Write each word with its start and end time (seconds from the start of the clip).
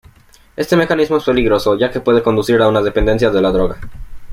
Este 0.55 0.75
mecanismo 0.75 1.17
es 1.17 1.23
peligroso, 1.25 1.77
ya 1.77 1.91
que 1.91 1.99
puede 2.01 2.23
conducir 2.23 2.59
a 2.63 2.67
una 2.67 2.81
dependencia 2.81 3.29
de 3.29 3.39
la 3.43 3.51
droga. 3.51 3.77